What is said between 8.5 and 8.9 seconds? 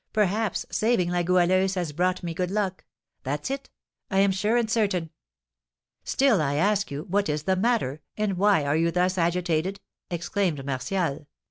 are you